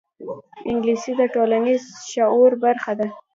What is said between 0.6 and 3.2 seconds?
انګلیسي د ټولنیز شعور برخه ده